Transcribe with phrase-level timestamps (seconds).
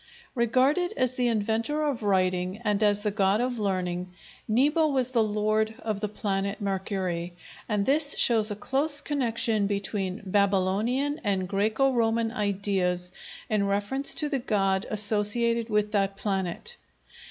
[0.33, 4.11] Regarded as the inventor of writing and as the god of learning,
[4.47, 7.35] Nebo was the lord of the planet Mercury,
[7.69, 13.11] and this shows a close connection between Babylonian and Græco Roman ideas
[13.47, 16.77] in reference to the god associated with that planet.